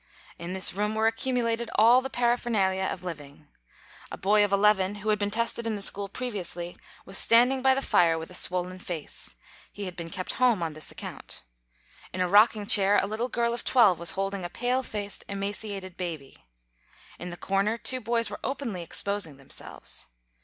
In 0.39 0.53
this 0.53 0.73
room 0.73 0.95
were 0.95 1.05
accumulated 1.05 1.69
all 1.75 2.01
the 2.01 2.09
paraphernalia 2.09 2.85
of 2.85 3.03
living. 3.03 3.47
A 4.11 4.17
boy 4.17 4.43
of 4.43 4.51
eleven, 4.51 4.95
who 4.95 5.09
had 5.09 5.19
been 5.19 5.29
tested 5.29 5.67
in 5.67 5.75
the 5.75 5.81
school 5.83 6.09
previously, 6.09 6.75
was 7.05 7.19
standing 7.19 7.61
by 7.61 7.75
the 7.75 7.83
fire 7.83 8.17
with 8.17 8.31
a 8.31 8.33
swollen 8.33 8.79
face. 8.79 9.35
He 9.71 9.85
had 9.85 9.95
been 9.95 10.09
kept 10.09 10.33
home 10.41 10.63
on 10.63 10.73
this 10.73 10.89
account. 10.89 11.43
In 12.11 12.19
a 12.19 12.27
rocking 12.27 12.65
chair, 12.65 12.97
a 12.97 13.05
little 13.05 13.29
girl 13.29 13.53
of 13.53 13.63
twelve 13.63 13.99
was 13.99 14.13
holding 14.17 14.43
a 14.43 14.49
pale 14.49 14.81
faced, 14.81 15.23
emaciated 15.29 15.97
baby. 15.97 16.47
In 17.19 17.29
the 17.29 17.37
corner 17.37 17.77
two 17.77 18.01
boys 18.01 18.27
were 18.31 18.39
openly 18.43 18.81
exposing 18.81 19.37
themselves. 19.37 20.07